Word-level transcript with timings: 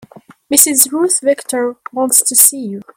Mrs. 0.51 0.91
Ruth 0.91 1.19
Victor 1.21 1.75
wants 1.93 2.23
to 2.23 2.35
see 2.35 2.57
you. 2.65 2.81